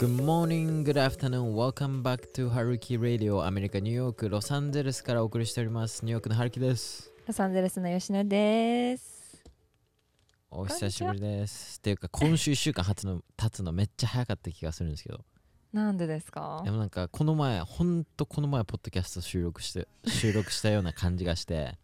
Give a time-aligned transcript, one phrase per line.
[0.00, 6.04] Good morning, good afternoon, welcome back to Haruki Radio アメリカ・ニューヨーク、ロサンゼルスからお送りしております。
[6.04, 7.12] ニューヨークのハルキです。
[7.28, 9.40] ロサンゼルスの吉野です。
[10.50, 11.78] お久しぶりです。
[11.78, 15.20] っていうか今週1週間経つの経つのめっちゃ早かった気がするんですけど。
[15.72, 16.60] なんでですか？
[16.64, 21.78] でもなんかこの前ほんとこの前ポッドキャスト収録して 収録したような感じがして。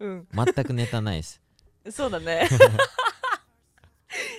[0.00, 1.42] うん、全くネタないです。
[1.90, 2.48] そうだね。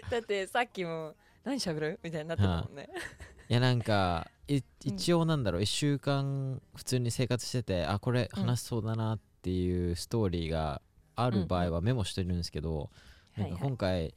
[0.09, 1.99] だってさっきも何喋る？
[2.03, 2.89] みたいになってたもんね。
[3.49, 3.53] い。
[3.53, 10.81] やなんかい一応なんだろう1週間普通に生活しててあこれ話しそうだなっていうストーリーが
[11.15, 12.89] ある場合はメモしてるんですけど、
[13.37, 14.13] なんか今回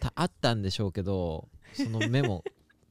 [0.00, 2.44] たあったんでしょうけどそのメモ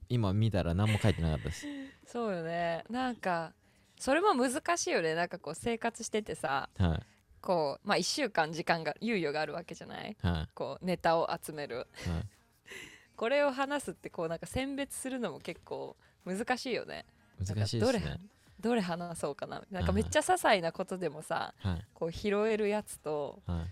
[0.07, 1.65] 今見たら何も書いてなかったです。
[2.05, 2.83] そうよね。
[2.89, 3.53] なんか
[3.99, 5.15] それも難しいよね。
[5.15, 6.99] なんかこう生活しててさ、はい
[7.41, 10.15] こうまあ1週間時間が猶予があるわけじゃない？
[10.21, 11.77] はいこうネタを集める。
[11.77, 11.87] はい
[13.15, 17.05] これを話すってこうなんか選別するのも結構難しいよね。
[17.37, 18.19] 難しいですね
[18.61, 19.61] どれ話そうかな？
[19.71, 23.67] なんかはいめっちゃ些細なことでもさ、はいこう拾えるやつとはい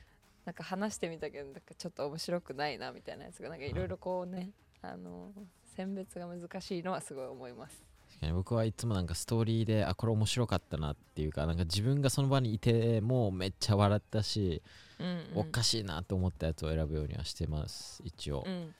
[0.45, 4.52] なんか話してみたけどなんかちょっと面白くないなみたいなやつがなんかいろいろこうね
[4.82, 5.34] あの
[5.76, 7.84] 選別が難しいのはすごい思います。
[8.18, 14.62] 確かに僕はいつもなんかストーリーであこれ面白かったなっていうかなんか自分がその場にいてもうめっちゃ笑ったし、
[15.00, 18.73] うん、うん、おかしいなと思ったやつを選ぶようにはしてます一応、うん、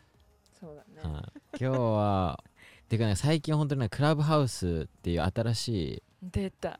[0.59, 1.13] そうだね。
[1.13, 1.23] はい、
[1.61, 2.43] 今日は
[2.89, 6.80] てかね最近本当にねクラブハウスっていう新しい出た。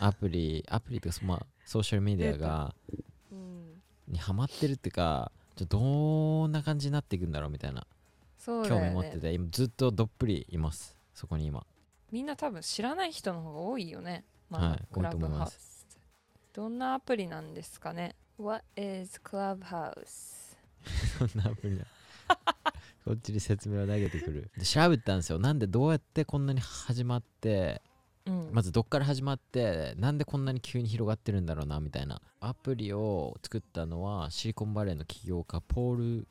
[0.00, 2.74] アプリアプリとかそまあソーシャルメディアが
[3.32, 7.86] うん、にハマってるっていうかちょどんな感じになっていくんだろうみたいな
[8.38, 8.90] そうだ興味。
[8.90, 11.66] 持ってて今ずっとどっぷりいますそこに今
[12.12, 14.24] みんな多分知らない人の方が多いよね。
[14.50, 15.98] はいクラブ多いと思いまハウス。
[16.52, 20.56] どんなアプリなんですかね ?What is Clubhouse?
[21.18, 21.86] そんなアプリだ
[23.04, 27.82] こっちに説明を投げてくるで調べたんですよなんでどうやってこんなに始まって
[28.26, 36.28] うん、まずどっから始まってなんでこんなに急に広がってるんだろうなみたいなアプリを作ったのはシリコンバレーの起業家ポール・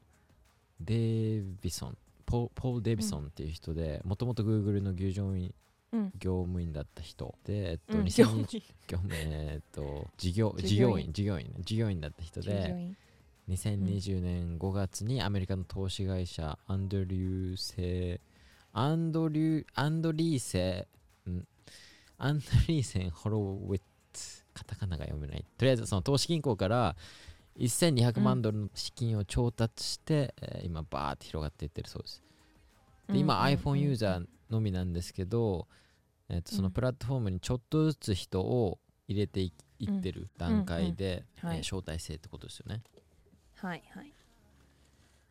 [0.79, 5.53] デイビソンポポール・デイビソンっていう人でもともと Google の業務員
[5.93, 7.33] うん、業務員だった人。
[7.45, 11.05] で、えっと、うん、2020業務えっと事業事業員。
[11.05, 11.53] 員従業員ね。
[11.61, 12.97] 従業員だった人で従業員。
[13.49, 18.19] 2020年5月にアメリカの投資会社アンドリューセ
[18.73, 20.87] アンドリューアンドリーセ
[21.29, 21.47] ん。
[22.17, 25.45] アンドリーセン・ホロウィッツカタカナが読めない。
[25.57, 26.97] とりあえずその投資銀行から
[27.57, 32.23] 1200万ドルの資金を調達して、えー今バーって広がっていってるそうです。
[33.09, 35.67] で今、iPhone ユーザーのみなんですけど、
[36.29, 41.57] えーとそのうんプラットフォームにちょっとずつ人を入れていいってる段階で、うんはい。
[41.57, 42.81] えー招待制ってことですよね。
[43.55, 44.13] はいはい。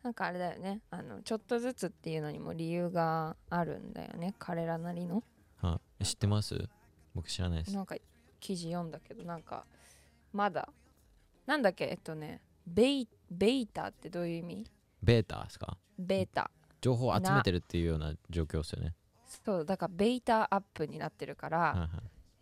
[0.03, 0.81] なんかあれだよね。
[0.89, 4.35] あのちょっとずつっていうのにも理由があるんだよね。
[4.39, 5.23] 彼らなりの。
[5.61, 6.69] はい、知ってます？
[7.13, 7.73] 僕知らないです。
[7.75, 7.95] なんか
[8.39, 9.65] 記事読んだけどなんか
[10.31, 10.69] まだ
[11.47, 11.85] なんだっけ？
[11.85, 14.71] えっとねベイベータってどういう意味？
[15.01, 15.77] ベータですか？
[15.97, 16.51] ベータ。
[16.79, 18.93] 情報を集めてるっていうような状況ですよね。
[19.43, 21.89] そうだからベータアップになってるから、はいはい。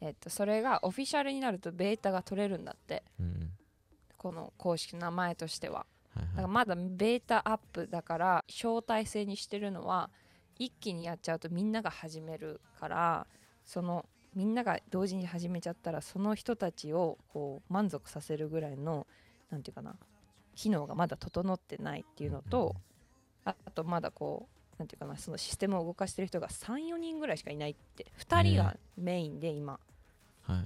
[0.01, 3.03] えっと、それがオフィシャルになるとベータが取れるんだって。
[3.19, 3.51] うん。
[4.17, 5.85] この公式の名前としては。
[6.15, 6.27] はいはい。
[6.29, 10.09] だからまだベータアップだから招待制にしてるのは
[10.57, 13.27] 一気にやっちゃうとみんなが始めるから
[13.65, 14.05] その
[14.35, 19.07] みんなが同時に始めちゃったらその人たちをこう満足させるぐらいの
[19.49, 19.95] なんていうかな
[20.55, 22.75] 機能がまだ整ってないっていうのと
[23.45, 29.79] ああとまだこうなんていうかなそのシステムを動かしてる人が34人ぐらいしかいないって2人がメインで今。
[30.41, 30.65] はい。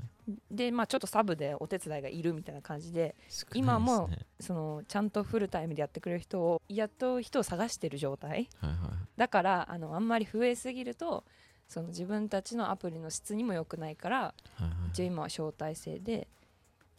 [0.52, 4.10] でまあちょっとサブでお手伝いがいるみたいな感じで少ない今も
[4.40, 8.50] そのちゃんとフルタイムでやってくれる人を雇う人を探してる状態。
[8.60, 8.78] はいはい。
[9.18, 11.24] だからあのあんまり増えすぎると
[11.70, 14.72] その自分たちのアプリの質にも良くないからはいはい。
[14.90, 16.28] 一応今は招待制で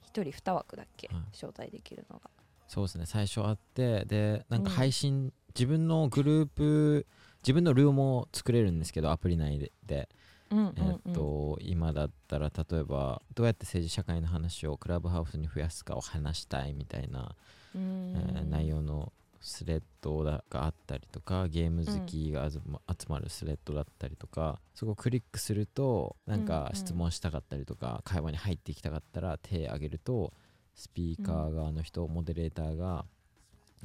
[0.04, 1.22] 1人2枠だっけ、はい。
[1.32, 2.30] 招待できるのが。
[2.68, 3.04] そうですね。
[3.04, 4.76] 最初あってでなんかうん。
[4.76, 7.06] 配信、自分のグループ
[7.42, 9.72] 自分のルームも作れるんですけどアプリ内で。
[9.84, 10.08] で、
[10.50, 10.74] うんうんうん。
[11.06, 17.34] えっと今だったら例えばどうやって政治社会の話をクラブハウスに増やすかを話したいみたいな
[17.74, 18.14] うん。
[18.16, 22.60] えー内容のスレッドがあったりとかゲーム好きが集
[23.08, 30.32] まるスレッドだったりとか、そこをクリックするとなんか質問したかったりとか、会話に入っていきたかったら手挙げると
[30.74, 33.06] スピーカー側の人、モデレーターが、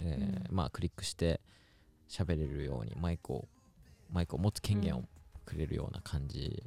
[0.04, 1.40] えまあ、クリックして
[2.10, 3.48] 喋れるようにマイクを
[4.12, 5.04] マイクを持つ権限を
[5.46, 6.64] くれるような感じ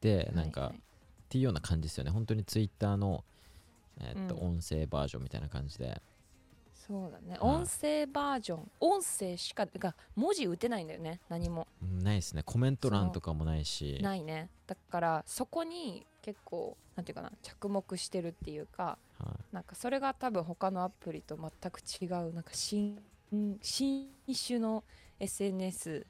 [0.00, 2.10] で、なんか、っていうような感じですよね。
[2.10, 3.24] 本当にツイッターの、
[4.00, 4.48] えーっとうん。
[4.56, 6.02] 音声バージョンみたいな感じで
[6.86, 8.70] そうだね、はい音声バージョン。
[8.78, 11.20] 音声しかが文字打てないんだよね。
[11.30, 11.66] 何も。
[11.82, 12.42] うんないですね。
[12.44, 13.98] コメント欄とかもないし。
[14.02, 14.50] ないね。
[14.66, 22.98] だからそこに結構なんていうかな着目してるっていうかはなんかそれが多分他のアプリと全く違うなんか新
[23.62, 24.10] 新
[24.46, 24.84] 種の
[25.20, 26.06] SNS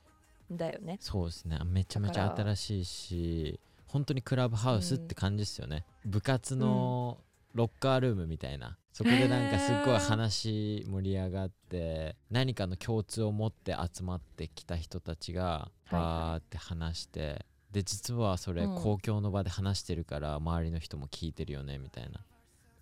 [0.51, 0.95] だよね。
[0.95, 1.59] い、そうですね。
[1.65, 7.19] めちゃめちゃ新しいし本当にクラブハウスって感じですよね、部活の
[7.55, 8.77] ロッカールームみたいな。
[8.93, 18.75] そこでなんかすっごい話盛り上がって何かの共通を持って集まってきた人たちがバーって話して、で実はそれうん。
[18.77, 22.21] 公共の場で話してるから周りの人も聞いてるよねみたいな。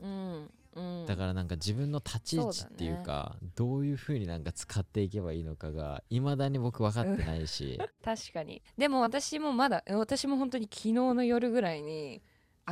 [0.00, 1.06] うんうん。
[1.06, 7.80] だからなんか自分の立ち位置っていうかどういう風になんか使っていけばいいのかがいまだに僕分かってないし。
[8.04, 8.62] 確かに。
[8.76, 12.22] でも私もまだ私も本当に昨日の夜ぐらいに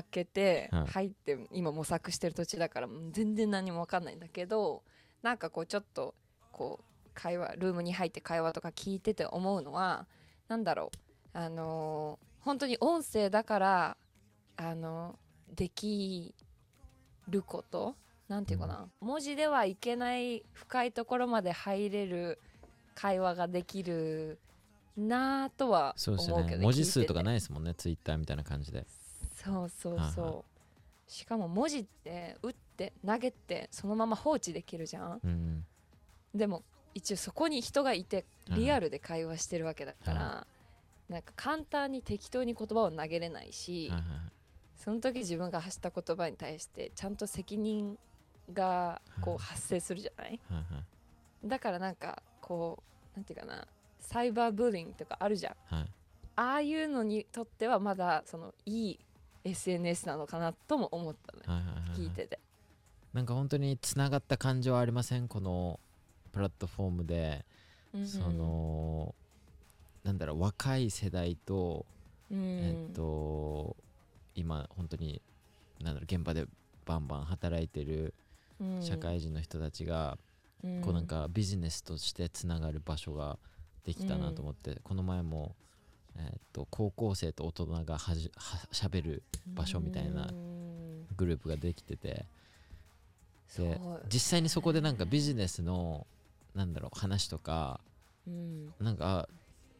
[0.03, 4.83] 開けてはい入って今模索してる土地だから全然何も分かんないんだけど
[5.23, 6.15] なんかこうちょっと
[6.53, 10.07] こう会話ルームに入って会話とか聞いてて思うのは
[10.49, 10.91] なんだろ
[11.35, 13.97] うあのー本当に音声だから
[14.57, 15.19] あの
[15.55, 16.35] でき
[17.29, 17.97] ること
[18.29, 22.39] なんていうかな、文字ではいけない深いところまで入れる
[22.95, 24.39] 会話ができる
[24.97, 26.57] なぁとは思うけど、よね。
[26.59, 28.87] 文字数とかいないですもんねツイッターみたいな感じで
[29.45, 30.43] そうそうはいそう、は
[31.07, 35.21] しかも文字って打って投げてそのまま放置できるじゃん。
[35.23, 35.67] うん
[36.35, 36.63] でも
[36.95, 40.47] 一応そこに人がいてはいリアルで会話してるわけだから、
[41.09, 43.93] なんか簡単に適当に言葉を投げれないし、
[44.77, 47.99] その時自分が発した言葉に対してちゃんと責任
[48.53, 50.41] がこうはい発生するじゃない？
[51.45, 52.83] だからなんかこ
[53.15, 53.67] うなんていうかな
[53.99, 55.75] サイバーブーリングとかあるじゃん。
[55.75, 55.91] はい。
[56.37, 59.01] ああいうのにとってはまだそのいい
[59.45, 61.99] SNS なのかなとも思ったねはいはいはいはい。
[61.99, 62.39] 聞いてて。
[63.13, 65.27] なんか本当につながった感じはありません？
[65.29, 65.81] この
[66.33, 67.45] プラットフォームで、
[67.93, 69.15] うんその
[70.05, 71.85] なんだろう若い世代と、
[72.31, 72.39] うん。
[72.39, 73.77] えっと
[74.35, 75.21] 今本当に
[75.81, 76.47] なんだろう現場で
[76.87, 78.15] バンバン働いてる
[78.61, 78.83] うん。
[78.83, 80.19] 社会人の人たちが、
[80.83, 83.39] こうなんかビジネスとしてつながる場所が
[83.85, 85.57] できたなと思って、この前も、
[86.17, 91.07] えっと高校生と大人がはじはしゃべる場所みたいなうん。
[91.17, 92.25] グループができてて。
[93.57, 93.81] で
[94.13, 96.07] 実際にそこでなんかビジネスの
[96.55, 97.81] なんだろう話とか
[98.27, 98.73] うん。
[98.81, 99.29] なんかあ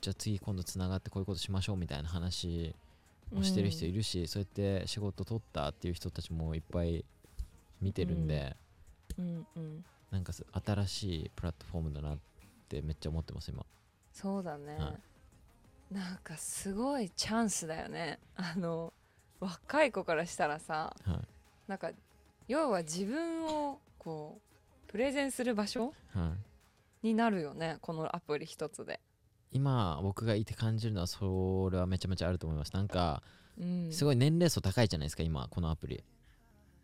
[0.01, 2.75] じゃあ次今度つながってこういうことしましょうみたいな話
[3.37, 4.49] をしてる人いるし、そうやっ
[4.81, 7.05] て仕事取ったっていう人たちもいっぱい
[7.81, 8.57] 見てるんで、
[9.19, 9.47] うん。
[9.57, 12.19] うんなんかす新しいプラットフォームだなっ
[12.69, 13.65] てめっちゃ思ってます今。
[14.13, 14.95] そうだね、は
[15.91, 18.19] なんかすごいチャンスだよね。
[18.37, 18.93] あの
[19.41, 21.19] 若い子からしたらさはい。
[21.67, 21.91] なんか
[22.49, 26.35] 要は自分をこうプレゼンする場所は
[27.03, 27.09] い。
[27.09, 29.01] になるよねこのアプリ一つで、
[29.53, 32.75] 今僕がいて感じるのはそれはめちゃめちゃあると思います。
[32.75, 33.23] なんか
[33.59, 36.03] うん、すごい年齢層高いじゃないですか今このアプリ。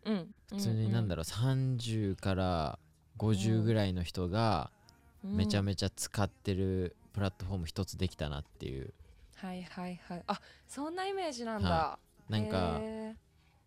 [0.05, 2.79] うん、普通になんだろう30から
[3.17, 4.71] 50ぐらいの人が
[5.23, 8.93] めちゃちめちゃ使ってるプラットフォーム一つできたなっていう。
[9.43, 10.23] ゃはいはいはい。
[10.27, 11.99] あそんなイメージなんだ、は
[12.29, 13.15] なんかへ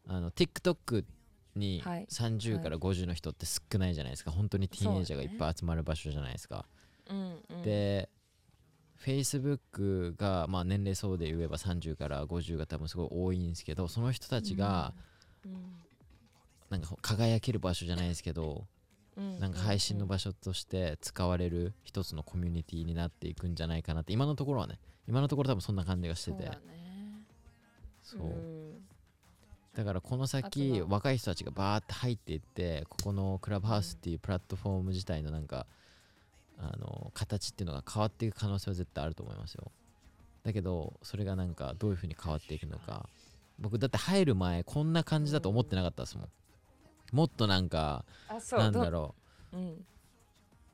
[0.07, 1.05] あの TikTok
[1.57, 2.07] にはい。
[2.09, 4.31] 30から50の人って少ないじゃないですか。
[4.31, 8.09] 本当にティーンエイジャーがいっぱい集まる場所じゃないですか、ーうんうん、で
[9.05, 14.95] Facebook がまあ年齢層で言えば30から50が多分すごい多いんですけどその人たちが
[15.45, 15.53] うん。
[16.71, 18.80] なんか輝ける場所じゃないですけどうん
[19.39, 26.51] なんか配信の場所として使われる一つのコミュニティになっていくんじゃないかなって今のところはね今のところ多分そんな感じがしてて。
[28.03, 28.21] そう
[29.77, 35.67] だからこのあ先若い人たちがバーって入っていってここのクラブハウスっていうプラットフォーム自体のなんか
[36.59, 39.71] あの形っていうのが変わっていく可能性は絶対あると思いますよ。
[40.43, 43.09] だけどそれがなんかどういう風に変わっていくのか。
[43.61, 46.29] 僕だって入る前こんな感じだと思ってなかったですもん
[47.13, 48.05] もっとなんか
[48.53, 49.15] なんだどろ
[49.53, 49.57] う。
[49.57, 49.61] う？
[49.61, 49.85] ん。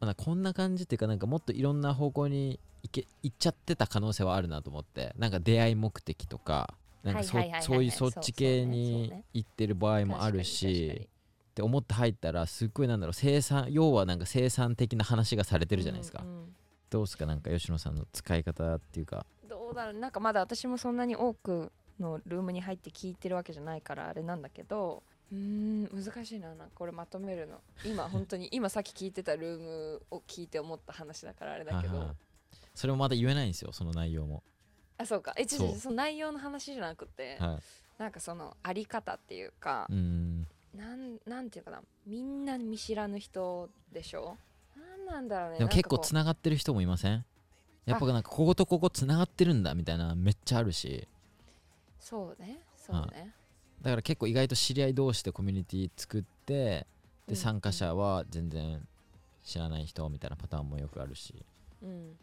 [0.00, 5.14] まだこんな感じっていうかなんかもっといろんな方向に行け行っちゃってた可能性はあるなと思って。
[5.18, 11.08] なんか出会い目的とかなんかそういうそっち系に行ってる場合もあるし
[11.50, 16.54] って思って入ったらすっごいなんだろう生産要はなんか生産的な話がされてるじゃないですか、うんうん。
[16.90, 17.26] どうですか？
[17.26, 19.24] なんか吉野さんの使い方っていうか。
[19.48, 19.94] どうだろう？
[19.94, 25.02] なんかまだ私もそんなに多くのルームに入って聞いてるわけじゃないからあれなんだけど
[25.32, 27.60] うーん難しいななんかこれまとめるの。
[27.84, 31.96] 今 本当に今さっき聞いてたルームを聞いて思った話だからあれだけど。
[31.98, 32.12] はいは。
[32.12, 32.16] い
[32.74, 34.42] それもまだ言えないんですよその内容も、
[34.98, 35.32] あそうか。
[35.38, 37.58] えちょその内容の話じゃなくては
[37.98, 40.46] なんかそのあり方っていうかい、うーん。
[40.74, 44.36] なんなんていうかなみんな見知らぬ人でしょ？
[44.76, 47.24] なんなんだろうねでも結構つながってる人もいません？
[47.86, 51.08] やっぱなんかこことここつながってるんだみたいなめっちゃあるし。
[51.98, 53.32] そうねそうね、
[53.86, 56.86] だから結構意外と知り合い同士でコミュニティ作って
[57.28, 57.34] うん。
[57.34, 58.84] で参加者は全然
[59.44, 61.34] 知らない人みたいなパターンもよくあるし。
[61.82, 62.16] うん、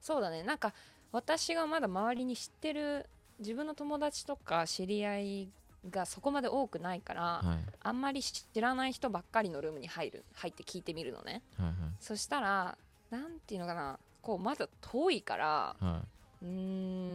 [0.00, 0.42] そうだね。
[0.42, 0.74] なんか
[1.12, 3.06] 私がまだ周りに知ってる
[3.38, 5.48] 自分の友達とか知り合い
[5.88, 7.72] がそこまで多くないから、はい。
[7.82, 11.42] あんまり知らない人ばっかりのルームに入る入って聞いてみるのね。
[11.56, 12.76] はいそしたら
[13.10, 14.00] なんていうのかな。
[14.22, 15.84] こうまだ遠いからはい。
[15.84, 16.02] は
[16.42, 17.09] うーん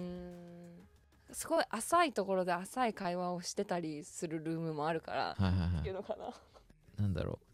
[1.35, 5.79] すごい浅いところで浅い会話をしてたりするルームもあるから、いはいはいはい。
[5.79, 6.33] っていうのかな。
[6.97, 7.45] なんだろう。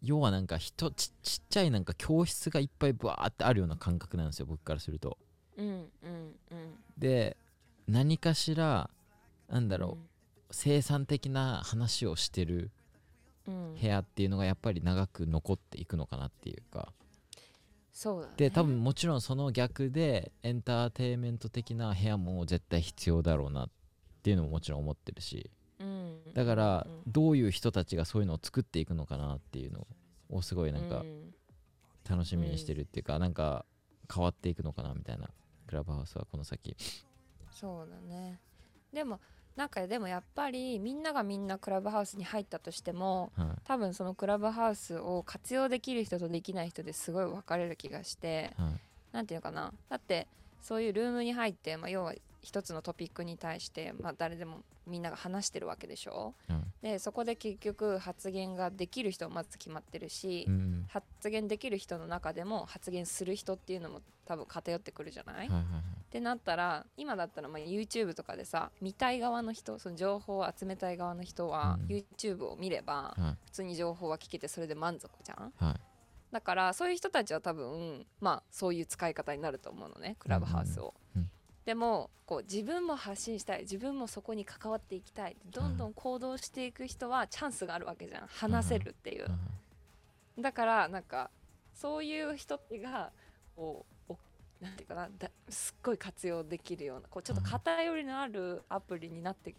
[0.00, 5.18] 要はなんか人ちちっちゃいなんか教室がいっぱいブワーってあるような感覚なんですよ僕からすると。
[5.56, 7.36] うんうんうんで
[7.88, 8.90] 何かしら
[9.48, 12.70] なんだだろう、生産的な話をしてる
[13.48, 13.74] うん、うん。
[13.74, 16.92] 部屋っていうのがやっぱり長く残っていくのかなっていうか
[17.98, 18.34] そうだね。
[18.36, 23.70] で多分もちろんその逆でエンターテインメント的な部屋も絶対必要だろうなっ
[24.22, 25.50] ていうのももちろん思ってるし。
[25.80, 26.32] うん。
[26.32, 29.88] だからうんどういう人たちがそういうのを作っていくのかなっていうの
[30.30, 31.34] をすごいなんかうん。
[32.08, 33.66] 楽しみにしてるっていうかなんか
[34.14, 35.28] 変わっていくのかなみたいな
[35.66, 36.76] クラブハウスはこの先。
[37.50, 38.38] そうだね。
[38.92, 39.18] でも
[39.58, 43.46] なんかでもやっぱりみんながみんなクラブハウスに入ったとしてもはい。
[43.64, 48.80] 多分そのクラブハウスを活用できる人とできない人ですごい分かれる気がしてはい。
[49.12, 49.72] なんていうのかな。
[49.88, 50.28] だって
[50.62, 56.34] そういうルームに入って、まあ、要は一つのトピックに対して、まあ、誰でもみんなが話してるわけでしょ？
[56.48, 56.82] はい。
[56.82, 60.86] でそこで結局発言ができる人はまず決まってるし、うん。
[60.88, 65.64] 発言できる人の中でも発言する人っていうのも多分偏ってくるじゃない、はいはいはい
[66.08, 71.96] ってなったら今だったらまあ YouTube とかでさ見たい側の人その情報を集めたい側の人はうん。
[71.96, 73.36] YouTube を見ればはい。
[73.44, 75.52] 普通に情報は聞けてそれで満足じゃん？
[75.56, 75.80] はい。
[76.32, 80.94] だからそういう人たちは多分まあそういう使い方になると思うのねクラブハウスを。
[81.14, 81.30] うんうん
[81.66, 88.26] でもこう自分も発信したい自分もそこに関わっていきたいどんどん行動していく人はチャンスがあるわけじゃん。
[88.26, 89.26] 話せるっていう。
[90.38, 91.28] だからなんか
[91.74, 93.10] そういう人が
[93.54, 93.97] こうお
[94.60, 99.54] なんていうかなだすっごい活用できるようなこうちょっと偏りのあるアプリになって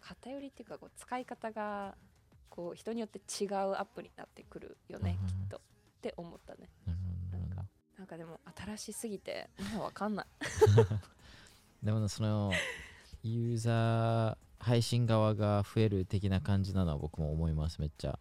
[0.00, 1.94] 偏りっていうかこう使い方が
[2.50, 5.60] こう人によって違うアプリになってくるよねうんきっとっ
[6.00, 6.68] て思ったね。
[6.86, 7.62] なるほど
[7.98, 10.26] なんかでも新しすぎてまだわかんない。
[11.82, 12.52] でもその
[13.22, 18.18] ユーザー配信側が増える的な感じなのは僕も思いますめっちゃ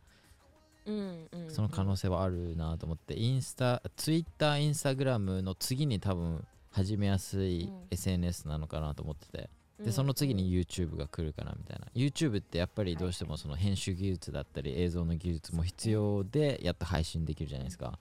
[0.88, 7.88] うんうん、その可能性はあるなと思ってインスタツイッターインスタグラムの次に多分始めやすいうん。
[7.92, 9.38] SNS なのかなと思ってて。
[9.40, 11.86] うんでその次に YouTube が来るかなみたいな。
[11.94, 18.00] YouTube ってやっぱりどうしてもその編集技術だったり映像の技術も必要でやっと配信できるじゃないですか。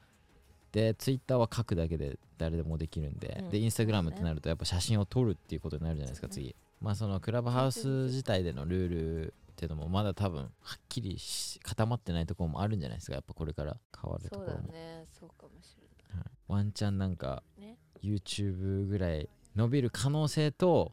[0.72, 3.50] で Twitter は書くだけで誰でもできるんでうん。
[3.50, 6.56] で Instagram ってなるとやっぱ写真を撮るっていうことになるじゃないですか次。
[6.80, 13.14] まあそのクラブハウス自体でのルールっていうのもまだ多分はっきりし固まってないところもあるんじゃないですか。
[13.14, 15.74] やっぱこれから変わるとそうだころも、ねそうかもし
[16.14, 16.24] はい。
[16.46, 17.78] ワンチャンなんかれないね。
[18.02, 20.92] YouTube ぐらい伸びる可能性と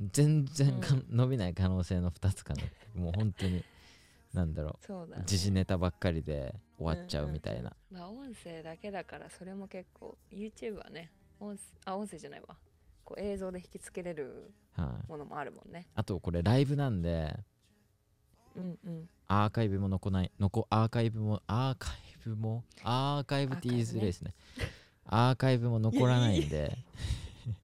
[0.00, 2.62] 全然か、う伸びない可能性の2つかな
[3.00, 3.62] もう本当に
[4.34, 5.22] なんだろそうだね。
[5.22, 8.02] う時事ネタばっかりで終わっちゃうみたいな、うんうん。
[8.02, 12.58] まあ音声だけだからそれも結構 YouTube はね音声あ音声じゃないわ。
[13.04, 15.86] こう映像で引きつけれるはい、ものもあるもんね。
[15.94, 17.36] あとこれライブなんで
[18.56, 19.08] うんうん。
[19.28, 21.92] アーカイブも残ない残アーカイブもアーカイ
[22.24, 24.34] ブもアーカイブって言いづらいですね。
[25.06, 26.76] アーカイブも残らないんで。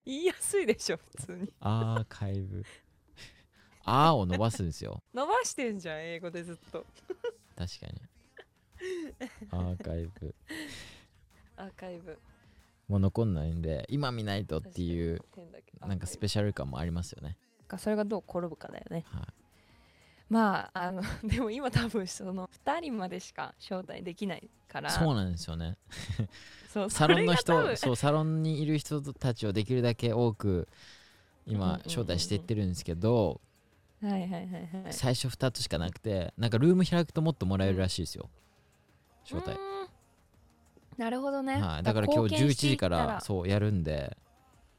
[0.05, 1.53] 言いやすいでしょ普通に。
[1.61, 2.65] アーカイブ。
[3.85, 5.03] あーを伸ばすんですよ。
[5.15, 6.85] 伸ばしてんじゃん英語でずっと。
[7.57, 8.01] 確かに。
[9.51, 10.35] アーカイブ。
[11.57, 12.19] アーカイブ。
[12.89, 15.21] もう残んないんで今見ないとっていう
[15.81, 17.37] なんかスペシャル感もありますよね。
[17.69, 19.05] かそれがどう転ぶかだよね。
[19.09, 19.27] はい、
[20.29, 24.91] まああの でも今多分その2人までしか招待できないから。
[24.91, 25.77] そうなんですよね。
[26.69, 30.67] そう サロンの人、そうサロンにいる人たちをできるだけ多くうんうんうん
[31.47, 31.81] 今うん。
[31.87, 33.41] 招待していってるんですけど、
[34.03, 34.43] はいはいはい
[34.85, 34.93] はい。
[34.93, 38.29] 最初2つしかなくて、なんかルーム開くともっともらえるらしいですよ。
[39.25, 39.59] 招待。
[40.99, 44.17] なるほどね、はい、だから今日11時からそうやるんで、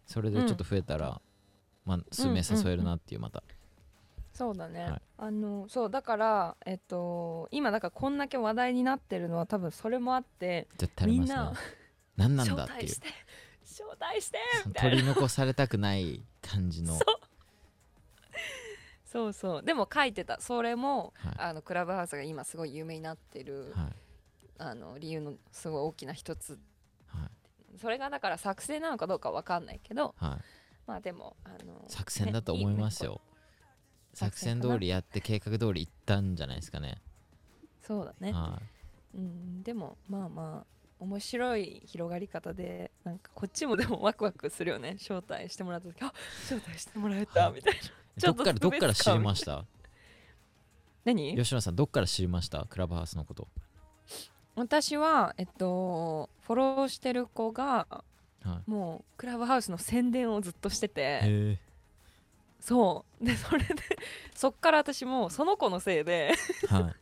[0.05, 1.21] それでちょっと増えたら、
[1.85, 3.41] まあ数名誘えるなっていうまた。
[4.39, 5.01] そうだね、はい。
[5.17, 11.35] あのそうだからえっと今だからこんだけ話題になってるのは多分それもあって絶対ありますね。
[11.35, 11.53] みんな。
[12.15, 12.87] 何なん招だっていう。
[12.87, 12.99] 待し。
[13.01, 13.07] て
[13.65, 14.37] 招待して。
[14.63, 16.97] そうみたいな取り残されたくない感じの。
[19.03, 19.33] そう。
[19.33, 20.39] そうでも書いてた。
[20.39, 21.35] それもはい。
[21.37, 23.93] あのクラブハウスが今すごい有名になってるはい。
[24.57, 26.57] あの理由のすごい大きな一つ。
[27.07, 27.77] はい。
[27.77, 30.59] それがだから作戦なのかどうかわかんないけどはい。
[30.87, 33.21] まあでもあの作戦だと思いますよ、
[34.13, 37.01] 作戦通りやって計画通り行ったんじゃないですかね。
[37.81, 38.59] そうだね、は
[39.15, 44.97] うん、でもまあまあ面白い広がり方でなんかこっちもでもワクワクするよね。
[44.99, 46.13] 招待してもらった時あ
[46.43, 47.79] 招待してもらえたみたいな。
[47.79, 47.81] い
[48.19, 49.63] ちょっとどっからどっから知りましした？
[51.05, 51.35] 何？
[51.37, 52.65] 吉野さんどっから知りました？
[52.69, 53.47] クラブハウスのこと。
[54.55, 57.87] 私はえっとフォローしてる子が
[58.43, 61.01] はもうクラブハウスの宣伝をずっとしていて。
[61.01, 61.59] へえ
[62.59, 63.25] そう。
[63.25, 63.75] でそれで
[64.35, 66.33] そっから私もその子のせいで
[66.67, 66.95] はい。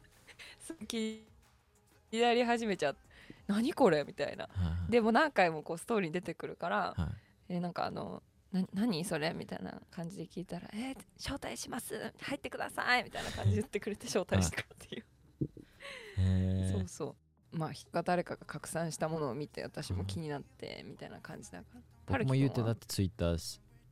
[2.12, 3.00] り始めちゃって
[3.48, 4.46] 何これみたいな。
[4.46, 4.50] は
[4.88, 7.10] いでも何回もこうストーリーに出てくるからは
[7.50, 7.54] い。
[7.56, 8.22] えなんかあの
[8.52, 12.14] な何それみたいな感じで聞いたら「えー招待します。
[12.22, 17.16] 入ってください」みたいな感じで言ってくれて招待してくるっていう、そうそ
[17.54, 17.58] う。
[17.58, 21.66] まあ人が誰かが拡散したものを見て私も気になってみたいな感じだか
[22.12, 23.38] ら、僕も言うてだってツイッター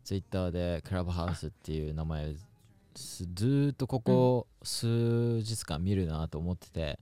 [0.06, 2.36] ツイッターでクラブハウスっていう名前
[2.96, 7.00] すずーっとここ数日間見るなと思ってて、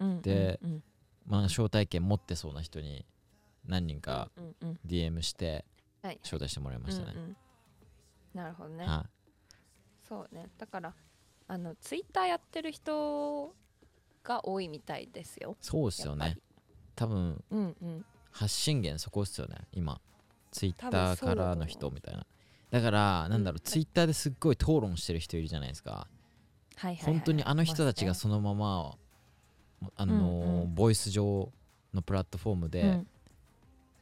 [0.00, 0.82] うんでうん。
[1.26, 3.04] まあ招待券持ってそうな人に
[3.66, 4.78] 何人かうんうんうん。
[4.86, 5.66] DM して
[6.02, 6.18] はい。
[6.22, 7.12] 招待してもらいましたね。
[7.14, 7.36] うん、うん。
[8.32, 8.86] なるほどね。
[8.86, 9.04] は
[10.08, 10.48] そうね。
[10.56, 10.94] だから
[11.48, 13.54] あのツイッターやってる人
[14.24, 15.52] が多いみたいですよ。
[15.52, 16.38] いそうっすよね。
[16.94, 18.06] 多分うんうん。
[18.30, 20.00] 発信源そこっすよね今
[20.56, 22.26] ツイッ多ターからの人みたいな。
[22.70, 25.90] だからなんだろう、うんツイッターですっごい討論してる人いるじゃないですか。
[25.90, 28.96] はいはいはい本当にあの人たちがそのまま
[29.96, 30.74] あのーうんうん。
[30.74, 31.52] ボイス上
[31.92, 33.02] のプラットフォームで、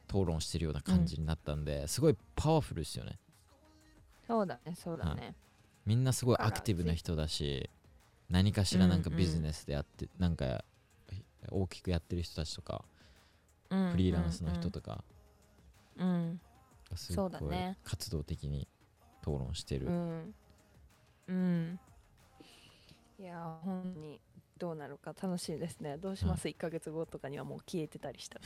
[0.07, 3.17] 討論してるような感じになったんで、すごいパワフルですよね。
[4.27, 5.35] そうだねそうだね、
[5.85, 7.69] みんなすごいアクティブな人だし
[8.29, 10.63] 何かしらなんかうんうんビジネスでやって、なんか
[11.49, 12.83] 大きくやってる人たちとか、
[13.69, 13.91] うん。
[13.91, 15.03] フリーランスの人とか。
[15.97, 16.41] うん
[16.95, 17.77] すそごいうだね。
[17.83, 18.67] 活動的に
[19.21, 20.35] 討論してる、うん、
[21.27, 21.79] うん、
[23.19, 24.19] いやー本当に
[24.57, 25.97] どうなるか楽しいですね。
[25.97, 28.41] どうします、1ヶ月後とかにはもう消えてたりしたい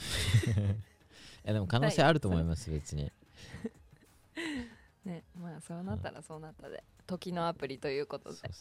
[1.44, 3.12] や でも可能性あると思います別に。
[5.04, 6.82] ねまあそうなったらそうなったで。
[7.06, 8.48] 時のアプリということで。
[8.48, 8.54] ね。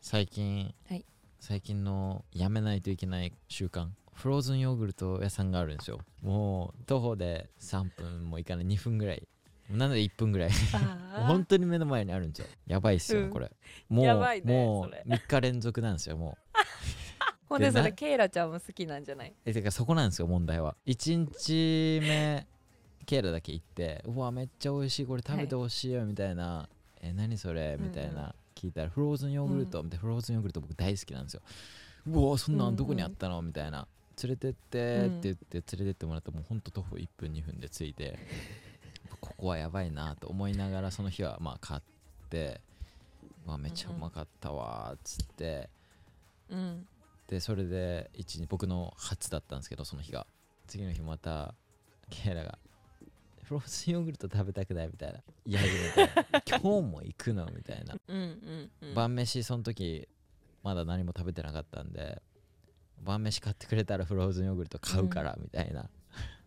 [0.00, 1.04] 最近、はい。
[1.40, 6.00] 最近のやめないといけない習慣フローズンヨーグルト屋さんがあるんですよ。
[6.22, 8.66] もう徒歩で3分もいかない。
[8.66, 9.22] 2分ぐらい。
[9.70, 10.50] なので1分ぐらい。
[10.74, 12.46] あ本当に目の前にあるんですよ。
[12.66, 13.30] やばいっすよ、うん。
[13.30, 13.50] これ。
[13.88, 14.12] もうね
[14.44, 16.56] もそうれ3日連続なんですよもう。
[17.48, 19.32] ほんでそれケイラちゃんも好きなんじゃない？
[19.44, 20.76] えてかそこなんですよ問題は。
[20.86, 22.46] 1日目
[23.04, 25.06] ケーラだけ行ってうわめっちゃ美味しい。
[25.06, 26.68] これ食べてほしいよみたいな、
[27.00, 27.76] え何それ？
[27.78, 28.34] みたいうんうんな。
[28.54, 31.42] 聞いたらフローズンヨーグルト、みたいなフローズンヨーグルト僕大好きなんですよ。
[32.08, 33.42] うわそんなうんうんんどこにあったの？
[33.42, 33.86] みたいな
[34.22, 35.18] 連れてってうん。
[35.18, 38.18] って言って連れてってもらったらもうほんと徒歩1分2分で着いて
[39.20, 41.80] ここはやばいなと思いながらその日はまあ買っ
[42.30, 42.60] て
[43.46, 45.68] うわめっちゃうまかったわーっつって。
[46.48, 46.86] うん。
[47.28, 50.26] でそれで一日僕の初だったんですけどその日が。
[50.66, 51.54] 次の日また
[52.10, 52.58] ケイラが
[53.44, 56.12] 「フローズンヨーグルト食べたくない?」みたいな言い始めて
[56.50, 57.96] 「今日も行くの?」みたいな。
[58.08, 58.94] うんうんうん。
[58.94, 60.08] 晩飯その時
[60.64, 62.20] まだ何も食べてなかったんで
[63.02, 65.88] 晩飯買ってくれたらフローズンヨーグルト買うからみたいな、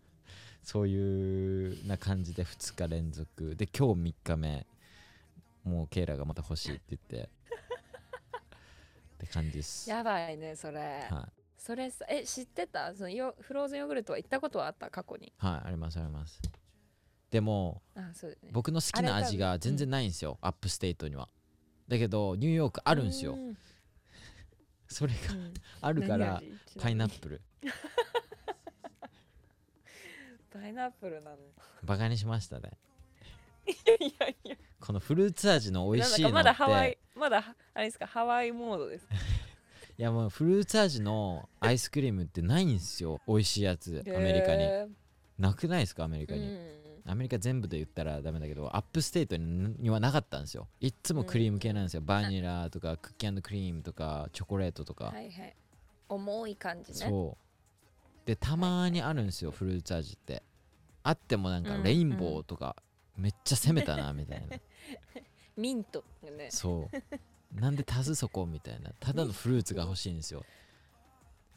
[0.62, 3.56] そういうな感じで2日連続。
[3.56, 4.66] で今日3日目。
[5.64, 7.28] もうケイラがまた欲しいって言って。
[7.28, 9.88] って感じです。
[9.90, 11.32] やばいねそれ、はい。
[11.58, 12.94] それさえ知ってた？
[12.94, 14.88] そのヨフローズンヨーグルトは行ったことはあった？
[14.90, 15.32] 過去に。
[15.36, 16.40] はい、ありますあります。
[17.30, 18.50] でも、あそうだよね。
[18.52, 21.28] 僕の好きな味が全然ないんですよ、 Upstate には。
[21.86, 23.34] だけど、ニューヨークあるんですよ。
[23.34, 23.56] うん
[24.90, 26.42] それがうんあるから、
[26.78, 27.40] パイナッちプル。
[30.52, 31.36] パイナップルなの
[31.84, 32.72] バカにしましたね。
[33.66, 33.72] い
[34.18, 39.14] やいやこのフルーツ味の美味しいのまだハワイまだあれですかハワイモードですか？
[39.96, 44.62] いやもうフルーツ味のアイスクリームってないんですよ、美味しいやつ、アメリカに。
[44.64, 44.88] へ
[45.38, 46.46] なくないですか、アメリカーに。
[46.46, 50.68] うんアメリカ全部で言ったらダメだけど、 Upstate ににはなかったんですよ。
[50.80, 52.02] いっつもクリーム系なんですよ。
[52.02, 55.06] バニラとか、クッキークリームとか、チョコレートとか。
[55.06, 55.56] はいはい。
[56.08, 56.98] 重い感じね。
[56.98, 58.26] そう。
[58.26, 60.42] でたまにあるんですよフルーツ味って。
[61.02, 62.76] あってもなんかうんレインボーとか
[63.16, 64.56] めっちゃ攻めたなみたいな。
[65.56, 66.50] ミントね。
[66.50, 67.58] そう。
[67.60, 68.92] なんで足すそこみたいな。
[69.00, 70.44] ただのフルーツが欲しいんですよ。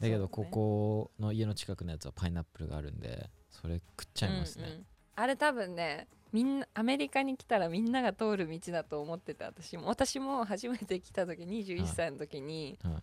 [0.00, 9.46] だけどここの家の近くのやつはパイナップルがあるんでそれ食っちゃいますね、うんうんあれ多分ねみんなアメリカに来たらみんなが通る道だと思ってた。
[9.46, 12.94] 私も私も初めて来た時21歳の時に、はい。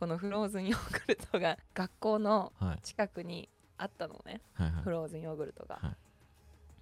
[0.00, 2.80] このフローズンヨーグルトが 学校のはい。
[2.82, 4.40] 近くにあったのね。
[4.54, 4.82] はいはい。
[4.82, 5.96] フローズンヨーグルトが、は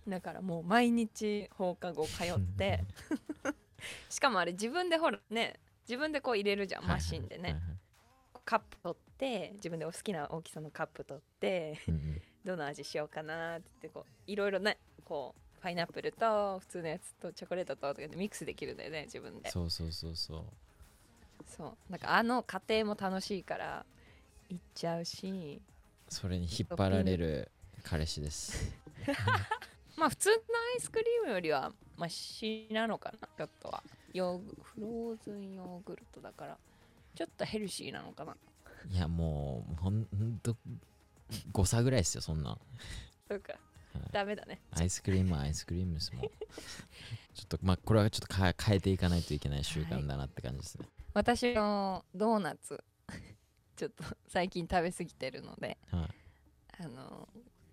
[0.09, 2.85] だからもう毎日放課後通って
[4.09, 7.63] しかもあれ自分でほらね自分でこう入れるじゃんマシンでね、はいはい。
[8.47, 11.79] カップ取って自分でお好きな大きさのカップ取って。
[11.87, 19.51] うんうんどの味しようかなって言ってこういろいろねこうパイナップルと普通のやつとチョコレートととかでミックスできるんだよね自分で。
[19.51, 20.45] そうそうそうそう。
[21.47, 21.93] そう。
[21.93, 23.87] なんかあの過程も楽しいから
[24.49, 25.63] 行っちゃうし
[26.09, 27.51] それに引っ張られる
[27.85, 28.75] 彼氏です。
[29.97, 30.39] まあ普通のア
[30.79, 33.83] イスクリームよりはマシなのかなちょっとは。
[34.13, 36.59] ヨーグフローズンヨーグルトだから
[37.15, 38.37] ちょっとヘルシーなのかな。
[38.91, 40.07] いやもうほん
[40.43, 40.57] と
[41.53, 42.53] 誤差ぐらいですよそんな。
[42.53, 42.59] ん
[43.29, 43.59] そうか、い。
[44.13, 44.61] ダメだね。
[44.73, 46.23] アイスクリームはアイスクリームですもん。
[47.35, 52.83] ちょっとまあこれはちょっとか変えていかないといけない習慣だなって感じですね、私のドーナツ
[53.77, 57.29] ちょっと最近食べ過ぎてるのではい、あの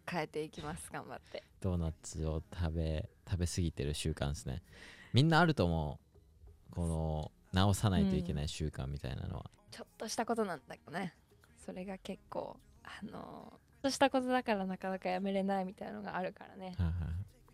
[0.10, 0.90] 変えていきます。
[0.92, 1.44] 頑張って。
[1.62, 4.64] ドーナツを食べ食べ過ぎてる習慣ですね。
[5.14, 6.00] みんなあると思
[6.72, 6.74] う。
[6.74, 11.14] この直さないといけない習慣みたいなのは、ちょっとしたことなんだけどね。
[11.64, 12.58] それが結構
[13.02, 16.76] あのちょっとしたことだからなかなかやめれないみたいなのがあるからね。
[16.78, 16.96] はいはい。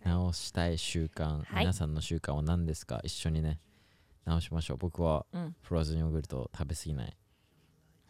[0.08, 1.60] 直したい習慣、はい。
[1.60, 3.02] 皆さんの習慣は何ですか？
[3.04, 3.60] 一緒にね。
[4.26, 4.78] 直しましょう。
[4.78, 5.56] 僕はうん。
[5.62, 7.18] フローズンヨーグルトを食べ過ぎない。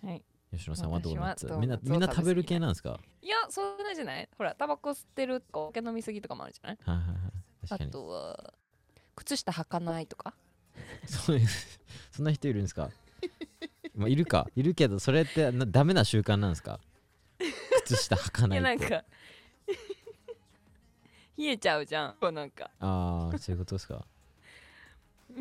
[0.03, 0.23] はい。
[0.55, 1.47] 吉野さんはドーナツ。
[1.59, 2.91] みんなみんな食べる系なんですか？
[2.91, 4.29] はいやそんなじゃない。
[4.37, 6.77] ほらタバコ吸ってるとかお酒飲みすぎとかもあるじゃない？
[6.85, 7.05] はいはい
[7.67, 7.91] 確あかに。
[7.91, 8.53] とは
[9.15, 10.33] 靴下履かないとか？
[11.05, 11.47] そういう
[12.11, 12.89] そんな人いるんですか？
[13.95, 14.47] まあいるか。
[14.55, 16.79] いるけどそれってなダメな習慣なんですか？
[17.85, 19.05] 靴下履かいないってやなんか
[21.37, 22.15] 冷えちゃうじゃん。
[22.19, 22.71] こうなんか。
[22.79, 24.05] ああそういうことですか。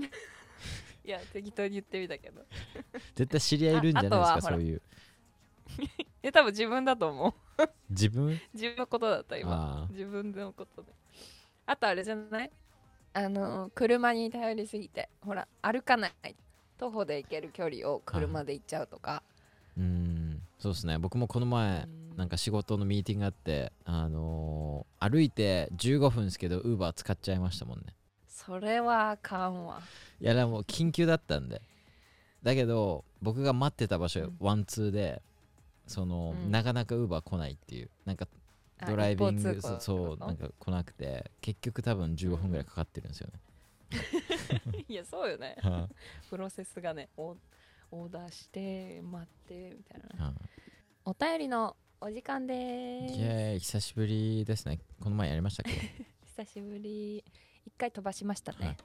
[1.04, 2.44] いや適当に言ってみたけど。
[3.14, 4.82] 絶対知り合いいるんじゃないですかそういう。
[6.22, 7.34] え多分自分だと思う。
[7.90, 8.40] 自分？
[8.52, 9.84] 自分のことだった今。
[9.84, 10.92] あ自分のことで。
[11.66, 12.50] あとあれじゃない？
[13.12, 16.12] あの車に頼りすぎてほら歩かない
[16.76, 20.42] 徒歩で行ける距離を車で行っちゃうとか、ーうーん。
[20.58, 20.98] そうですね。
[20.98, 27.94] 僕もこの前うんなんか仕事のミーティングがあってあのー歩いて15分ですけどウーバー使っちゃいましたもんね。
[28.26, 29.80] それはあかんわ。
[30.20, 31.60] いやでも緊急だったんで。
[32.42, 34.36] だけど僕が待ってた場所うん。
[34.40, 35.22] ワンツーで
[35.86, 36.50] その、うん。
[36.50, 37.90] なかなかウーバー来ないっていう。
[38.06, 38.26] なんか
[38.78, 45.56] あドライビングそそうなんか来なくて結局多分15分ぐらいかかってるんですよね、 いやそうよね。
[45.60, 45.88] は
[46.28, 47.36] プロセスがねオ
[47.90, 50.34] オーダーして待ってみたいな。
[51.04, 53.14] お便りのお時間です。
[53.14, 53.58] イエーイ。
[53.60, 54.78] 久しぶりですね。
[55.00, 56.04] この前やりましたっけ
[56.36, 57.24] 久しぶり。
[57.64, 58.76] 一回飛ばしましたね、はい。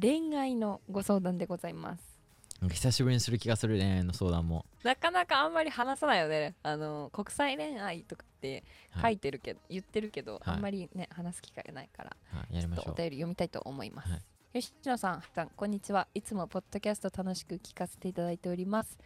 [0.00, 2.18] 恋愛のご相談でございます。
[2.66, 6.54] 久しぶりにする気がする恋愛の相談も、なかなかあんまり話さないよね。
[6.62, 9.14] あの国際恋愛とかって書はい。
[9.14, 10.54] いてるけど、言ってるけど、はい。
[10.54, 12.92] あんまりね話す機会がないからはい、やりましょう。
[12.92, 14.22] お便り読みたいと思います、はい。
[14.62, 16.08] 吉野さんさんこんにちは。
[16.14, 18.98] いつもポッドキャスト楽しく聞かせていただいております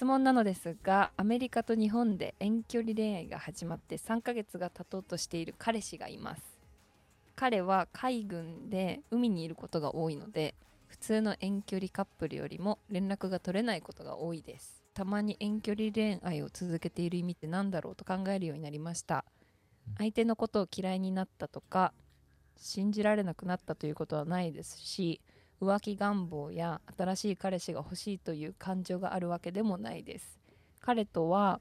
[0.00, 6.42] 質問なのですがアメリカと日本で遠距離恋愛が始まって3ヶ月が経とうとしている彼氏がいます。
[7.36, 10.54] 彼は海軍で海にいることが多いので
[10.86, 14.82] 普通の遠距離カップルよりも連絡が取れないことが多いです。
[14.94, 19.26] たまに遠距離恋愛を続けている意味って何だろうと考えるようになりました。
[19.98, 21.92] 相手のことを嫌いになったとか
[22.56, 25.20] 信じられなくなったということはないですし
[25.60, 30.38] 浮気願望や新しい彼氏が欲しいという感情があるわけでもないです。
[30.80, 31.60] 彼とは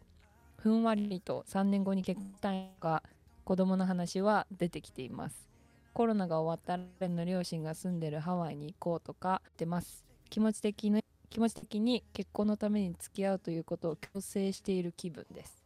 [0.57, 3.03] ふんわりと3年後に結婚したいが
[3.43, 5.49] 子供の話は出てきています。
[5.91, 10.05] コロナが終わったら彼の両親が住んでるハワイに行こうとか言ってます。
[10.29, 15.61] 気持ち的に気持ち的に結婚のために付き合うということを強制している気分です。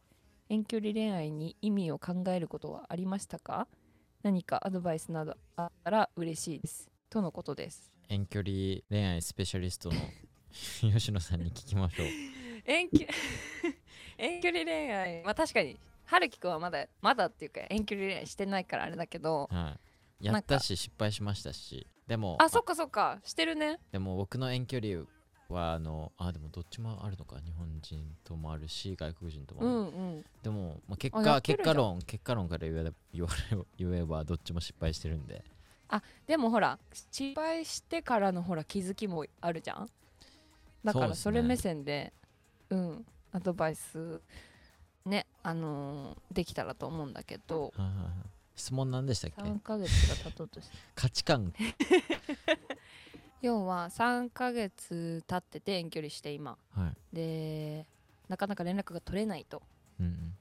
[0.48, 3.68] 遠距離恋愛に意味を考えることはありましたか？
[4.22, 6.90] 何かアドバイスなどあったら嬉しいです。
[7.10, 7.93] とのことです。
[8.08, 9.96] 遠距離恋愛スペシャリストの
[10.92, 12.06] 吉野さんに聞きましょう。
[12.66, 13.06] 遠距
[14.18, 19.78] 遠距離恋愛まあ確かに春樹くんはまだまだっていうか遠距離恋愛してないからあれだけどは
[20.20, 23.78] い、やったし失敗しましたしでもあそっかそっかしてるね。
[23.92, 25.04] でも僕の遠距離
[25.48, 30.24] はあのあでもどっちもあるのか日本人ともあるし外国人ともあうる、んうん。
[30.42, 35.44] でも、まあ、結果結果論結果論から言え 言われ言えばどっちも失敗してるんで
[36.26, 39.88] でもほら失敗してからのほら気づきもあるじゃん？
[40.84, 42.12] だからそれ目線で
[42.70, 44.20] うんアドバイス
[45.04, 47.72] ねあのーできたらと思うんだけど。
[48.56, 50.76] 質問何でしたっけ？3ヶ月が経とうとして。
[50.94, 51.52] 価値観。
[53.42, 56.56] 要は3ヶ月経ってて遠距離して今。
[56.72, 57.16] はい。
[57.16, 57.86] で
[58.28, 59.62] なかなか連絡が取れないと。
[60.00, 60.36] うんうん。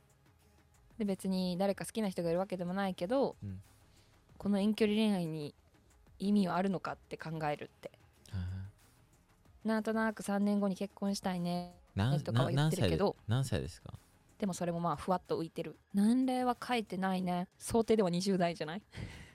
[0.99, 3.61] で別に誰か好きな人がいるわけでもないけど、うん
[4.43, 5.55] この遠距離恋愛に
[6.19, 7.91] 意味はあるのかって考えるって。
[9.63, 11.73] なんとなく3年後に結婚したいね。
[11.95, 13.15] 何とかは言ってるけど。
[13.29, 13.93] 何歳で何歳ですか？
[14.37, 15.77] でもそれもまあふわっと浮いてる。
[15.93, 17.47] 年齢は書いてないね。
[17.57, 18.81] 想定では20代じゃない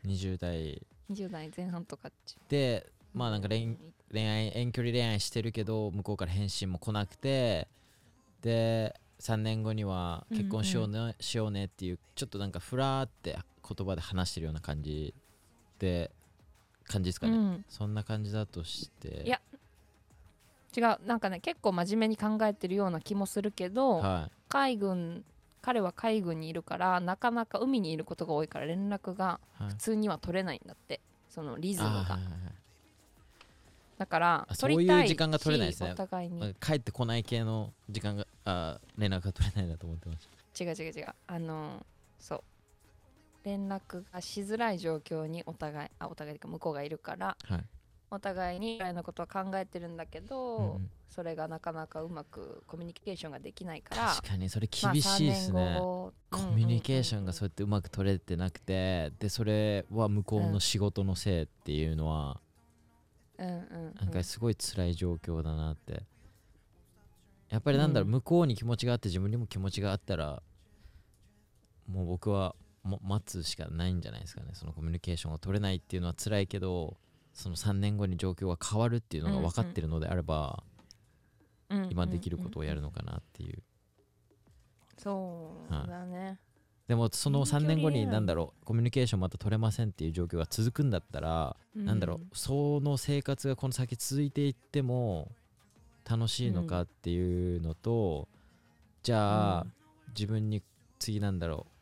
[0.05, 0.83] ？20代。
[1.11, 3.79] 20代前半とかっちでまあなんか恋
[4.13, 7.67] 恋愛遠距離恋愛してるけど向こうから返信も来なくて
[8.43, 15.15] で3年後には結婚しようね,、しようねっていうちょっとなんかふらーって言葉で話してるような感じ
[15.79, 16.11] で
[16.87, 17.65] 感じですかね、うん。
[17.69, 19.23] そんな感じだとして。
[19.25, 19.41] いや
[20.77, 21.07] 違う。
[21.07, 25.25] なんかね結構真面目に考えてるような気もするけど、は海軍
[25.61, 29.73] 彼は海軍にいるからなかなか海にいることが多いから連絡がい、はい。
[29.73, 31.01] 普通には取れないんだって。
[31.29, 31.95] そのリズムが。
[31.95, 32.21] いはいはい。
[33.99, 35.91] だからそういう時間が取れないですね。
[35.91, 36.55] しお互いに。
[36.61, 40.29] 帰ってこない系の時間があー連絡が取れないなと思ってまし
[40.61, 41.15] 違う違う違う。
[41.27, 41.85] あの
[42.19, 42.43] そう
[43.49, 47.65] 連絡がしづらい状況にお互いあお互いか向こうがいるからたはい、
[48.11, 50.91] お互いにぐらいのことは考えてるんだけど、うんうん。
[51.09, 62.41] それがなかなかうまくコミュニケーションができないから確かにそれまあ厳しいですね、3年後コミュニケーションがそうやってうまく取れてなくてでそれは向こうの仕事のせいっていうのは、
[63.39, 63.95] うんうんうん。
[63.99, 66.03] なんかすごい辛い状況だなって。
[67.49, 68.13] やっぱりなんだろう、うん。
[68.13, 70.43] 向こうに気持ちがあって自分にも気持ちがあったら
[71.89, 72.55] もう僕はも
[73.03, 74.51] 待つしかないんじゃないですかね。
[74.55, 76.97] そのコミュニケーションが取れないっていうのは辛いけど
[77.35, 80.63] その3年後に状況が変わるっていうのが分かってるのであれば、
[81.69, 81.89] うん。
[81.91, 83.63] 今できることをやるのかなっていう。
[84.97, 86.41] そうだね、
[86.89, 95.31] でもその3年後に遠距離恋愛なんだろうコミュニケーションまた取れませんっていう状況が続くんだったら、なんだろうその生活がこの先続いていっても
[96.09, 98.29] 楽しいのかっていうのと、
[99.03, 99.73] じゃあ、うん。
[100.09, 100.63] 自分に
[100.99, 101.73] 次なんだろう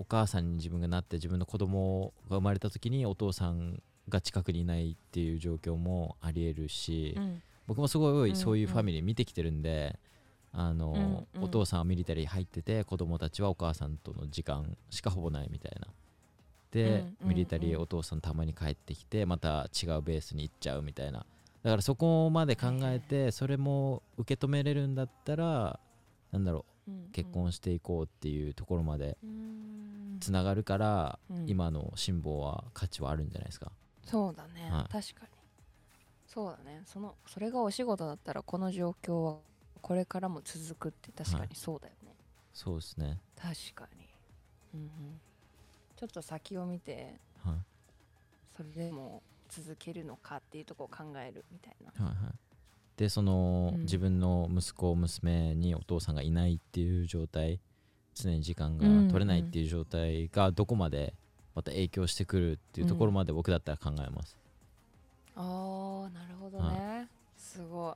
[0.00, 7.42] お母さんに自分がなって自分の子供が生まれた時にお父さんが近くにいないっていう状況もありえるし、うん。
[7.66, 9.98] 僕もすごいうんそういうファミリー見てきてるんで、
[10.54, 11.44] あのうんうん。
[11.44, 15.86] お父さんはミリタリー入ってて子供たちはお母さんとの時間しかほぼないみたいな。
[16.70, 21.26] で、うんうんミリタリうんーお父さんたまに帰ってきてまた違うベースに行っちゃうみたいな。
[21.62, 25.78] だからそこまで考えてそれも受け止めれるんだったら
[26.32, 26.79] なんだろうんう
[27.12, 30.18] 結婚していこうっていうところまでうん。
[30.20, 31.48] つながるから、うん。
[31.48, 33.72] 今の辛抱は価値はあるんじゃないですか？
[34.04, 34.92] そうだね、はい。
[34.92, 35.30] 確かに。
[36.26, 36.82] そうだね。
[36.84, 39.38] そのそれがお仕事だったらこの状況は
[39.80, 41.48] これからも続くって確かはい。
[41.48, 42.14] にそうだよね、
[42.52, 43.18] そうですね。
[43.36, 44.06] 確かに、
[44.74, 44.90] うんうん、
[45.96, 47.54] ちょっと先を見てはい。
[48.56, 52.04] それでも続けるのかっていうところを考えるみたいな。
[52.04, 52.34] はいはい、
[53.00, 53.80] でその、うん。
[53.80, 57.58] 自分の息子娘にお父さんがいないっていう状態
[58.14, 61.14] 常に時間が取れないっていう状態がどこまで
[61.54, 64.36] また影響してくるっていうところまで僕だったら考えます、
[65.34, 67.08] あーなるほどね、
[67.38, 67.94] すごい。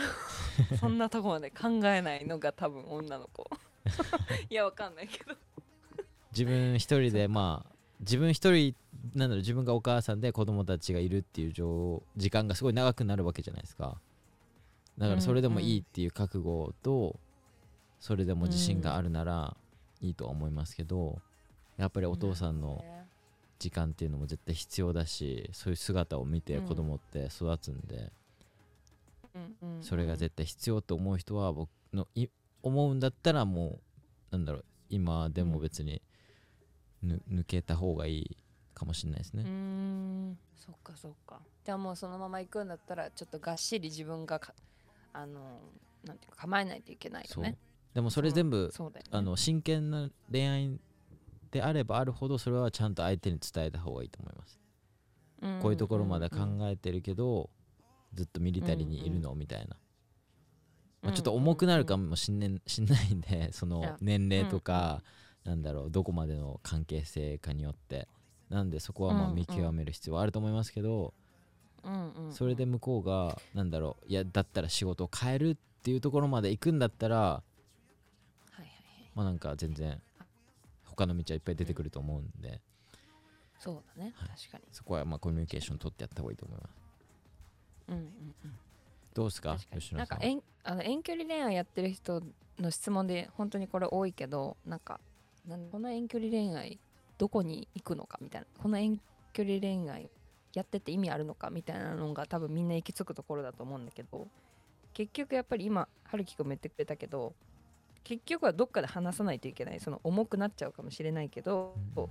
[0.80, 3.48] そんなとこまで考えないのが多分女の子。
[4.48, 5.34] いやわかんないけど。
[6.32, 8.74] 自分一人でまあ自分一人
[9.14, 14.00] なんだろう自分がお母さんで子供たちがいるっていう状時間がすごい長くなるわけじゃないですか
[14.98, 17.18] だからそれでもいいっていう覚悟と
[18.00, 19.56] それでも自信があるなら
[20.00, 21.18] いいとは思いますけど
[21.76, 22.84] やっぱりお父さんの
[23.58, 26.66] 時間っていうのも絶対必要だしそういう姿を見てうん。
[26.66, 28.12] 子供って育つんで、
[29.80, 32.26] それが絶対必要と思う人は僕のい
[32.62, 33.78] 思うんだったらも
[34.32, 36.02] うなんだろう今でも別に
[37.02, 38.36] ぬ抜けた方がいい
[38.74, 40.38] かもしれないですね、ん。
[40.54, 41.40] そっかそっか。
[41.64, 44.52] じゃあもうそのまま行くんだったらちょっとがっしり自分がか
[45.16, 45.60] あの
[46.04, 47.56] なんていうか構えないといけないよね。
[47.94, 50.78] でもそれ全部ね、あの真剣な恋愛
[51.50, 54.60] であればあるほどそれはちゃんと相手に伝えた方がいいと思います、
[55.40, 57.50] うんこういうところまで考うんうんえてるけど、
[58.12, 59.76] ずっとミリタリーにいるのみたいな、
[61.02, 65.02] まあ、ちょっとうん重くなるかもしん,、ね、しんないんでその年齢とか、
[65.44, 68.08] なんだろうどこまでの関係性かによって。
[68.48, 69.36] なんでそこはまあうんうん。
[69.36, 71.14] 見極める必要はあると思いますけど、
[71.86, 77.42] うんうんそれで向こうがなんだろういやだったら仕事を変えるっていうところまで行くんだったらは
[78.58, 78.72] いはいはい。
[79.14, 80.00] まあなんか全然
[80.84, 82.60] 他の道はいっぱい出てくると思うんで、
[83.58, 84.28] そうだね、はい。
[84.30, 84.64] 確かに。
[84.72, 86.72] そこはまあコミュニケーション取ってやった方がいいと思います。
[87.88, 88.58] うんうんうん。
[89.14, 89.56] どうですか？
[89.72, 89.98] 吉野さん。
[89.98, 92.22] なんか遠あの遠距離恋愛やってる人
[92.58, 94.98] の質問で本当にこれ多いけどなんか
[95.46, 96.78] なんこの遠距離恋愛
[97.18, 98.46] どこに行くのかみたいな。
[98.60, 98.98] この遠
[99.32, 100.10] 距離恋愛
[100.56, 104.26] やってて意味あるのかみたいなのが多分みんな行き着くところだと思うんだけど
[104.94, 107.34] 結局やっぱり今春樹くんも言ってくれたけど
[108.02, 109.80] 結局はどっかで話さないといけない。
[109.80, 112.06] その重くなっちゃうかもしれないけど、うん。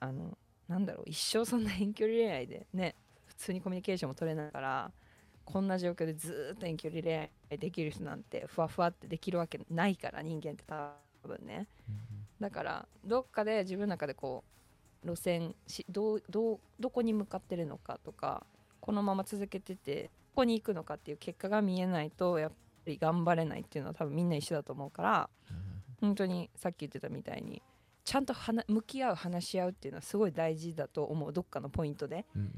[0.00, 2.94] あのなんだろう一生そんな遠距離恋愛でね
[3.26, 4.90] 普通にコミュニケーションも取れないから
[5.44, 10.94] こんな状況でずーっと遠距離恋愛できる人なんてふわふわってできるわけないから人間って多
[11.26, 11.66] 分ね。
[12.40, 14.57] だからどっかで自分の中でこう
[15.04, 18.44] 路線しどうどうどこに向かってるのかとか
[18.80, 20.10] このまま続けててど
[20.42, 22.56] こに行くのかっていう結果が見えないとやっぱ
[22.86, 25.28] り頑張れないっていうのは多分みんな一緒だと思うから
[26.00, 27.62] 本当にさっき言ってたみたいに
[28.04, 32.24] ちゃんと話向き合う話し合うっていうのはすごい大事だと思うどっかのポイントで。
[32.34, 32.50] うんうん。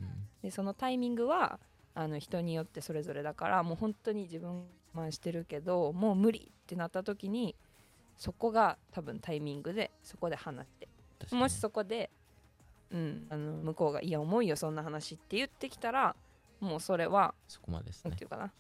[0.42, 1.59] でそのタイミングは
[1.94, 7.57] あの人によってそれぞれだからもう本当に自分我慢してるけどもう無理ってなった時に
[8.16, 10.88] そこが多分タイミングでそこで話して
[11.33, 12.11] もしそこで、
[12.92, 16.16] うん、あの向こうが「いや重いよそんな話」って言ってきたら
[16.61, 18.11] もうそれはそこまでですね。
[18.11, 18.53] なんていうかな、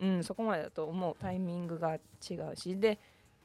[0.00, 2.98] うん、そこまでだと思うタイミングが違うしで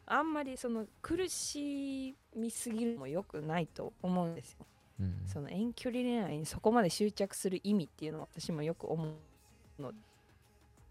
[0.06, 4.66] あんまりその苦しみすぎるのも良くないと思うんですよ。
[5.00, 5.24] うん。
[5.26, 9.14] その遠距離恋愛にそこまで執着する意味っていうのは私もよく思う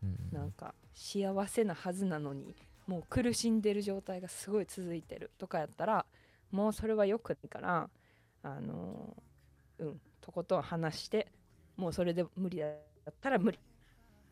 [0.02, 0.18] うん。
[0.32, 6.06] なんか幸せなはずなのにもう苦しんでる状態がすごい続いてるとかやったら
[6.50, 7.90] もうそれはよくないから
[8.42, 9.31] あのー
[9.82, 10.00] うん。
[10.20, 11.26] とことん話して
[11.76, 13.58] もうそれで無理だったら無理。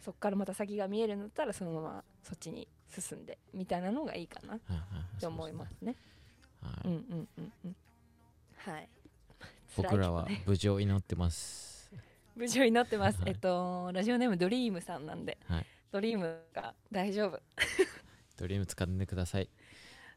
[0.00, 4.54] そっからまた先が見えるんだったらそのままそっちに進んでみたいなのがいいかな。
[4.54, 4.58] っ
[5.20, 5.96] て思いますね。
[6.62, 6.88] はい。
[6.88, 7.76] うんうんうんうん
[8.56, 8.88] はい。
[9.76, 11.90] 僕らは無事を祈ってます。
[12.36, 13.30] 無事になってます、はい。
[13.30, 15.66] えっとラジオネームドリームさんなんで、はい。
[15.90, 17.40] ドリームが大丈夫。
[18.36, 19.48] ドリーム掴んでください。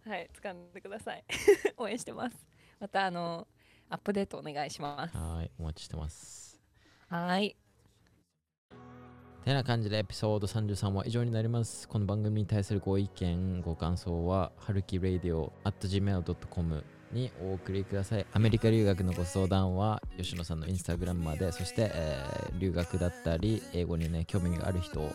[0.06, 1.24] はい掴んでください。
[1.78, 2.36] 応援してます。
[2.80, 3.48] またあの
[3.94, 6.60] アップデートお願いしますはいお待ちしてます
[7.10, 7.56] はい
[9.46, 11.90] てな感じでエピソード33は以上になります。
[11.90, 18.26] この番組に対するご意見、ご感想は、はるき radio.gmail.com にお送りください。
[18.32, 25.08] アメリカ留学のご相談は、吉野さんのインスタグラムまで、そして、えー留学だったり、英語にね、興味がある人、で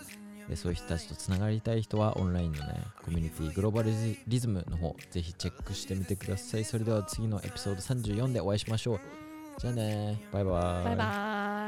[0.57, 3.91] そういう人たちとつながりたい人は、オンラインのね、コミュニティ、グローバル
[4.27, 6.65] リズムの方、ぜひチェックしてみてください。
[6.65, 9.01] それでは次のエピソード34でお会いしましょう。
[9.59, 10.51] じゃあね、バイバ
[10.83, 10.85] イ。
[10.85, 11.68] バイバーイ